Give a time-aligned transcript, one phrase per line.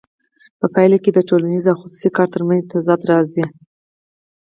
[0.59, 3.45] په پایله کې د ټولنیز او خصوصي کار ترمنځ تضاد راځي